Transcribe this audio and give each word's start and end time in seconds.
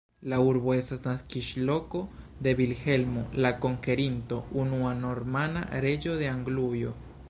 La 0.31 0.37
urbo 0.43 0.71
estas 0.75 1.03
naskiĝloko 1.07 2.01
de 2.47 2.55
Vilhelmo 2.61 3.27
la 3.47 3.53
Konkerinto, 3.67 4.43
unua 4.65 4.99
normana 5.07 5.67
reĝo 5.87 6.21
de 6.23 6.37
Anglujo. 6.37 7.01